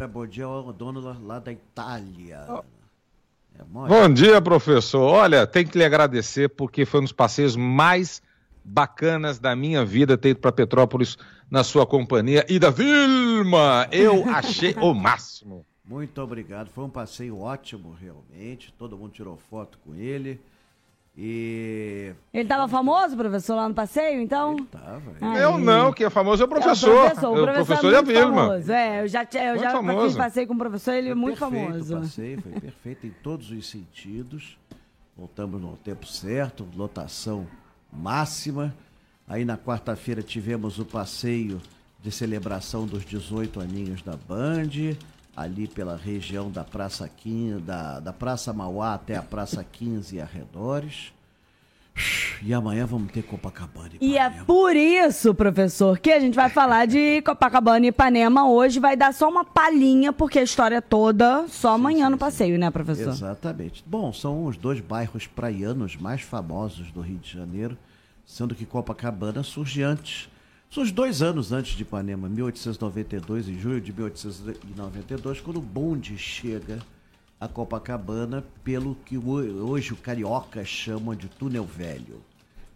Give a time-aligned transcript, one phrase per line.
[0.00, 2.44] É, bom dia ao dono lá, lá da Itália.
[3.56, 5.02] É, bom dia, professor.
[5.02, 8.20] Olha, tem que lhe agradecer porque foi um dos passeios mais
[8.64, 11.16] bacanas da minha vida ter ido para Petrópolis
[11.50, 12.44] na sua companhia.
[12.48, 15.64] E da Vilma, eu achei o máximo.
[15.84, 18.72] Muito obrigado, foi um passeio ótimo, realmente.
[18.76, 20.40] Todo mundo tirou foto com ele.
[21.16, 22.12] E.
[22.32, 24.54] Ele tava famoso, professor, lá no passeio, então?
[24.54, 25.02] Ele tava.
[25.20, 26.90] Ah, eu não, que é famoso é o professor.
[26.90, 28.46] É o professor, o professor, o professor é, é Vilma.
[28.48, 28.72] Famoso.
[28.72, 30.16] É, eu já, eu já famoso.
[30.16, 31.96] passei com o professor, ele é muito perfeito, famoso.
[31.96, 34.58] O passeio foi perfeito em todos os sentidos.
[35.16, 37.46] Voltamos no tempo certo, lotação
[37.92, 38.74] máxima.
[39.28, 41.62] Aí na quarta-feira tivemos o passeio
[42.02, 44.96] de celebração dos 18 aninhos da Band,
[45.36, 50.20] ali pela região da Praça 15, da, da Praça Mauá até a Praça 15 e
[50.20, 51.12] arredores.
[52.42, 54.14] E amanhã vamos ter Copacabana e Ipanema.
[54.14, 58.80] E é por isso, professor, que a gente vai falar de Copacabana e Ipanema hoje.
[58.80, 62.54] Vai dar só uma palhinha, porque a história toda só sim, amanhã sim, no passeio,
[62.56, 62.60] sim.
[62.60, 63.10] né, professor?
[63.10, 63.84] Exatamente.
[63.86, 67.78] Bom, são os dois bairros praianos mais famosos do Rio de Janeiro
[68.26, 70.28] sendo que Copacabana surge antes.
[70.74, 76.80] Surge dois anos antes de Ipanema, 1892, em julho de 1892, quando o bonde chega
[77.38, 82.20] a Copacabana pelo que hoje o carioca chama de túnel velho,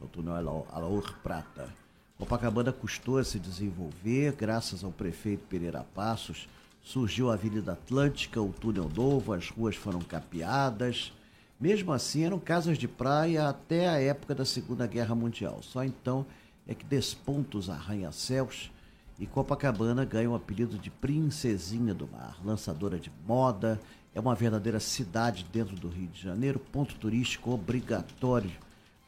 [0.00, 1.68] é o túnel Alaor Prata.
[2.16, 6.48] Copacabana custou a se desenvolver, graças ao prefeito Pereira Passos,
[6.82, 11.12] surgiu a Avenida Atlântica, o túnel novo, as ruas foram capeadas,
[11.60, 15.58] mesmo assim, eram casas de praia até a época da Segunda Guerra Mundial.
[15.60, 16.24] Só então
[16.66, 18.70] é que desponta os arranha-céus
[19.18, 23.80] e Copacabana ganha o apelido de Princesinha do Mar, lançadora de moda,
[24.14, 28.50] é uma verdadeira cidade dentro do Rio de Janeiro, ponto turístico obrigatório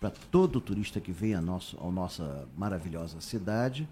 [0.00, 3.88] para todo turista que vem a nosso, a nossa maravilhosa cidade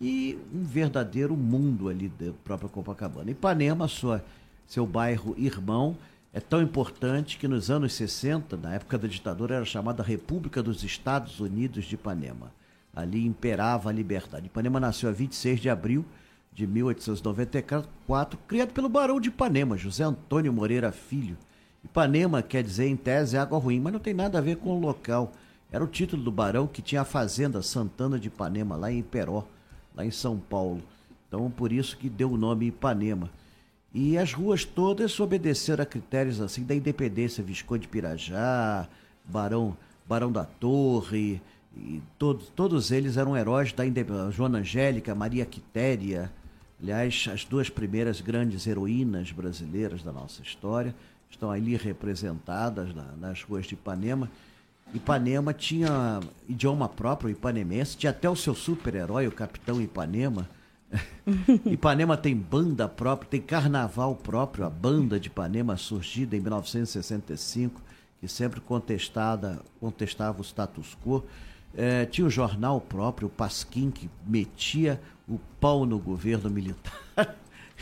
[0.00, 3.30] e um verdadeiro mundo ali da própria Copacabana.
[3.30, 4.24] Ipanema, sua,
[4.66, 5.96] seu bairro irmão,
[6.32, 10.82] é tão importante que nos anos 60, na época da ditadura, era chamada República dos
[10.82, 12.52] Estados Unidos de Ipanema.
[12.94, 14.46] Ali imperava a liberdade.
[14.46, 16.04] Ipanema nasceu a 26 de abril
[16.52, 21.36] de 1894, criado pelo Barão de Ipanema, José Antônio Moreira Filho.
[21.82, 24.80] Ipanema quer dizer, em tese, água ruim, mas não tem nada a ver com o
[24.80, 25.32] local.
[25.70, 29.44] Era o título do barão que tinha a fazenda Santana de Ipanema, lá em Iperó,
[29.96, 30.82] lá em São Paulo.
[31.26, 33.30] Então, por isso que deu o nome Ipanema.
[33.94, 38.86] E as ruas todas obedeceram a critérios assim da independência, Visconde Pirajá,
[39.24, 39.76] Barão,
[40.06, 41.40] Barão da Torre,
[41.76, 44.30] e todos, todos eles eram heróis da independência.
[44.32, 46.30] Joana Angélica, Maria Quitéria,
[46.80, 50.94] aliás, as duas primeiras grandes heroínas brasileiras da nossa história,
[51.30, 54.30] estão ali representadas na, nas ruas de Ipanema.
[54.92, 60.46] Ipanema tinha idioma próprio, ipanemense, tinha até o seu super-herói, o Capitão Ipanema,
[61.64, 67.80] Ipanema tem banda própria, tem carnaval próprio, a banda de Ipanema surgida em 1965,
[68.20, 71.24] que sempre contestada, contestava o status quo.
[71.74, 77.00] É, tinha o jornal próprio, o Pasquim, que metia o pau no governo militar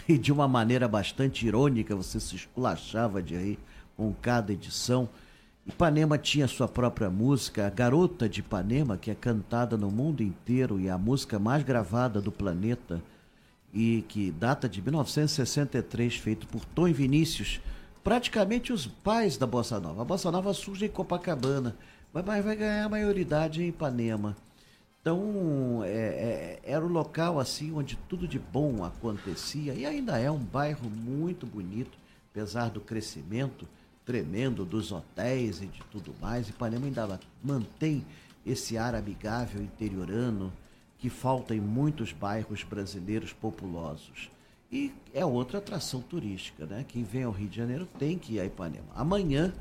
[0.09, 3.59] e de uma maneira bastante irônica, você se esculachava de rir
[3.97, 5.09] com cada edição.
[5.67, 10.81] Ipanema tinha sua própria música, a Garota de Ipanema, que é cantada no mundo inteiro
[10.81, 13.03] e a música mais gravada do planeta
[13.73, 17.61] e que data de 1963, feito por Tom Vinícius,
[18.03, 20.03] praticamente os pais da Bossa Nova.
[20.03, 21.77] A Bossa Nova surge em Copacabana,
[22.12, 24.37] mas vai ganhar a maioridade em Ipanema.
[25.00, 30.31] Então, é, é, era o local assim onde tudo de bom acontecia e ainda é
[30.31, 31.97] um bairro muito bonito,
[32.31, 33.66] apesar do crescimento
[34.04, 36.49] tremendo dos hotéis e de tudo mais.
[36.49, 38.04] Ipanema ainda mantém
[38.44, 40.53] esse ar amigável interiorano
[40.99, 44.31] que falta em muitos bairros brasileiros populosos.
[44.70, 46.84] E é outra atração turística, né?
[46.87, 48.87] Quem vem ao Rio de Janeiro tem que ir a Ipanema.
[48.94, 49.53] Amanhã,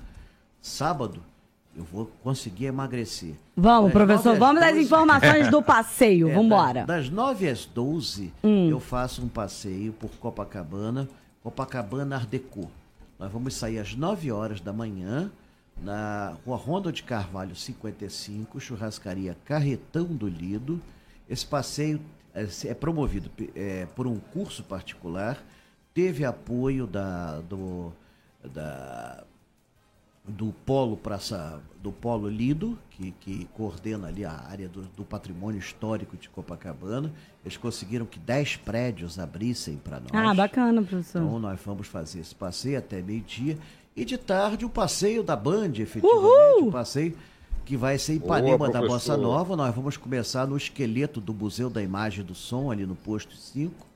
[0.61, 1.23] sábado,
[1.79, 3.35] eu vou conseguir emagrecer.
[3.55, 4.73] Vamos, das professor, vamos 12...
[4.73, 6.85] das informações do passeio, é, vamos embora.
[6.85, 8.69] Das, das 9 às 12, hum.
[8.69, 11.07] eu faço um passeio por Copacabana,
[11.41, 12.69] Copacabana Art Deco.
[13.17, 15.31] Nós vamos sair às 9 horas da manhã
[15.81, 20.81] na Rua Ronda de Carvalho 55, churrascaria Carretão do Lido.
[21.29, 22.01] Esse passeio
[22.33, 25.41] é, é promovido é, por um curso particular,
[25.93, 27.93] teve apoio da, do,
[28.43, 29.23] da,
[30.29, 35.59] do Polo Praça, do Polo Lido, que, que coordena ali a área do, do patrimônio
[35.59, 37.11] histórico de Copacabana.
[37.43, 40.09] Eles conseguiram que 10 prédios abrissem para nós.
[40.13, 41.21] Ah, bacana, professor.
[41.21, 43.57] Então nós vamos fazer esse passeio até meio-dia.
[43.95, 46.69] E de tarde o passeio da Band, efetivamente, Uhul!
[46.69, 47.17] o passeio
[47.65, 49.55] que vai ser Ipanema Boa, da Bossa Nova.
[49.55, 53.35] Nós vamos começar no esqueleto do Museu da Imagem e do Som, ali no posto
[53.35, 53.88] 5.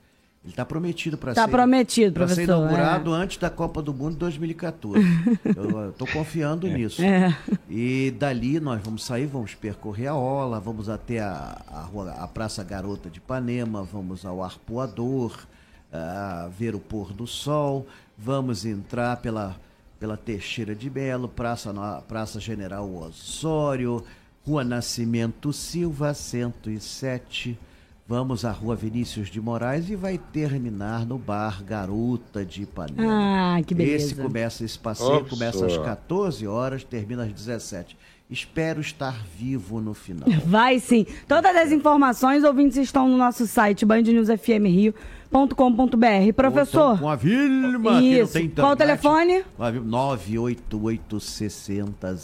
[0.44, 1.52] Ele está prometido para tá ser.
[1.52, 2.58] prometido, Para ser professor.
[2.66, 3.18] inaugurado é.
[3.18, 5.00] antes da Copa do Mundo de 2014.
[5.56, 7.02] eu estou confiando nisso.
[7.02, 7.34] É.
[7.70, 12.28] E dali nós vamos sair, vamos percorrer a Ola, vamos até a, a, rua, a
[12.28, 15.48] Praça Garota de Ipanema, vamos ao Arpoador,
[15.94, 17.88] ah, ver o pôr do sol,
[18.18, 19.56] vamos entrar pela,
[19.98, 21.74] pela Teixeira de Belo, Praça,
[22.06, 24.04] Praça General Osório,
[24.46, 27.58] Rua Nascimento Silva, 107.
[28.06, 33.56] Vamos à Rua Vinícius de Moraes e vai terminar no bar Garota de Ipanema.
[33.58, 34.08] Ah, que beleza.
[34.08, 35.84] Esse começa esse passeio, Ops, começa às ó.
[35.84, 37.96] 14 horas, termina às 17.
[38.30, 40.28] Espero estar vivo no final.
[40.46, 41.06] Vai sim.
[41.30, 46.34] Todas as informações, ouvintes, estão no nosso site, bandnewsfmrio.com.br.
[46.36, 48.34] Professor, então com a Vilma, que não Isso.
[48.34, 49.46] tem Qual o telefone?
[49.56, 52.18] Com a Vilma, 988 60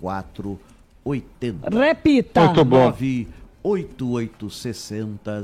[0.00, 0.58] 04
[1.04, 1.78] 80.
[1.78, 2.44] repita.
[2.44, 2.84] Muito bom.
[2.84, 3.37] 988
[4.50, 5.42] 60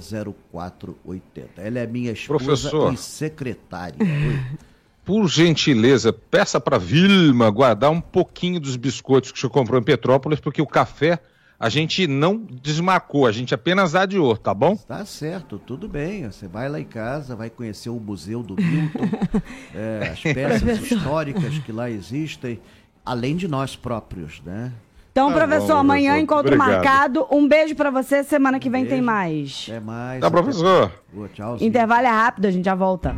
[0.52, 1.60] 04 80.
[1.60, 2.92] Ela é minha esposa Professor.
[2.92, 3.96] e secretária.
[4.00, 4.58] Oi.
[5.04, 9.84] Por gentileza, peça para Vilma guardar um pouquinho dos biscoitos que o senhor comprou em
[9.84, 11.20] Petrópolis, porque o café
[11.60, 14.76] a gente não desmarcou, a gente apenas adiou, tá bom?
[14.76, 16.24] Tá certo, tudo bem.
[16.24, 19.08] Você vai lá em casa, vai conhecer o Museu do Milton,
[19.74, 22.58] é, as peças históricas que lá existem,
[23.04, 24.72] além de nós próprios, né?
[25.14, 26.22] Então, Tá professor, bom, amanhã professor.
[26.24, 26.70] encontro Obrigado.
[26.84, 27.26] marcado.
[27.30, 28.24] Um beijo pra você.
[28.24, 29.04] Semana que vem tem Beijo.
[29.06, 29.66] mais.
[29.68, 30.20] Até mais.
[30.20, 30.90] Tá, professor?
[31.12, 31.68] Boa, tchauzinho.
[31.68, 33.14] Intervalo é rápido, a gente já volta.